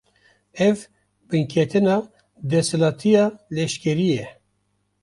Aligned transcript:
Ev, 0.67 0.75
binketina 1.29 1.95
desthilatiya 2.51 3.23
leşkerî 3.55 4.07
ye 4.15 4.25